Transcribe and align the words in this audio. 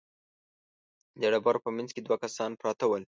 د 1.19 1.21
ډبرو 1.33 1.63
په 1.65 1.69
مينځ 1.75 1.89
کې 1.93 2.01
دوه 2.03 2.17
کسان 2.23 2.51
پراته 2.59 2.85
ول. 2.87 3.03